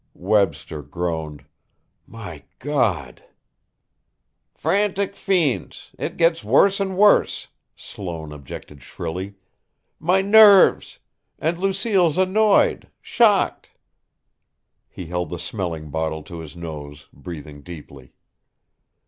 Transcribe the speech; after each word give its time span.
Webster 0.15 0.81
groaned: 0.81 1.45
"My 2.07 2.45
God!" 2.57 3.23
"Frantic 4.55 5.15
fiends! 5.15 5.91
It 5.99 6.17
gets 6.17 6.43
worse 6.43 6.79
and 6.79 6.97
worse!" 6.97 7.49
Sloane 7.75 8.31
objected 8.31 8.81
shrilly. 8.81 9.35
"My 9.99 10.23
nerves! 10.23 10.97
And 11.37 11.55
Lucille's 11.59 12.17
annoyed 12.17 12.87
shocked!" 12.99 13.69
He 14.89 15.05
held 15.05 15.29
the 15.29 15.37
smelling 15.37 15.91
bottle 15.91 16.23
to 16.23 16.39
his 16.39 16.55
nose, 16.55 17.07
breathing 17.13 17.61
deeply. 17.61 18.15